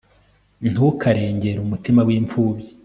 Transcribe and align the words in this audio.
ntukarengere 0.71 1.57
umurima 1.63 2.01
w'imfubyi 2.07 2.71